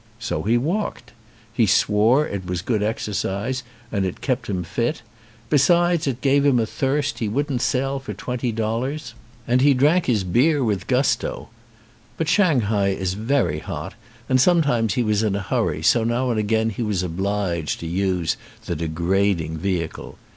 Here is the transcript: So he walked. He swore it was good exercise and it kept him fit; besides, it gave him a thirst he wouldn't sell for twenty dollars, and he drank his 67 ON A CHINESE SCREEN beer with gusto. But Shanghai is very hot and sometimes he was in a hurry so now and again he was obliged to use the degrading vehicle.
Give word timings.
So 0.17 0.41
he 0.41 0.57
walked. 0.57 1.13
He 1.53 1.67
swore 1.67 2.25
it 2.27 2.43
was 2.47 2.63
good 2.63 2.81
exercise 2.81 3.61
and 3.91 4.03
it 4.03 4.19
kept 4.19 4.47
him 4.49 4.63
fit; 4.63 5.03
besides, 5.47 6.07
it 6.07 6.21
gave 6.21 6.43
him 6.43 6.57
a 6.57 6.65
thirst 6.65 7.19
he 7.19 7.29
wouldn't 7.29 7.61
sell 7.61 7.99
for 7.99 8.15
twenty 8.15 8.51
dollars, 8.51 9.13
and 9.47 9.61
he 9.61 9.75
drank 9.75 10.07
his 10.07 10.21
67 10.21 10.25
ON 10.25 10.37
A 10.37 10.41
CHINESE 10.41 10.57
SCREEN 10.57 10.63
beer 10.63 10.63
with 10.63 10.87
gusto. 10.87 11.49
But 12.17 12.29
Shanghai 12.29 12.87
is 12.87 13.13
very 13.13 13.59
hot 13.59 13.93
and 14.27 14.41
sometimes 14.41 14.95
he 14.95 15.03
was 15.03 15.21
in 15.21 15.35
a 15.35 15.39
hurry 15.39 15.83
so 15.83 16.03
now 16.03 16.31
and 16.31 16.39
again 16.39 16.71
he 16.71 16.81
was 16.81 17.03
obliged 17.03 17.79
to 17.81 17.85
use 17.85 18.37
the 18.65 18.75
degrading 18.75 19.59
vehicle. 19.59 20.17